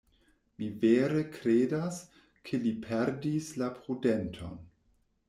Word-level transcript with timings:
Mi 0.61 0.67
vere 0.83 1.19
kredas, 1.35 1.99
ke 2.49 2.61
li 2.63 2.71
perdis 2.87 3.51
la 3.63 3.69
prudenton. 3.77 4.57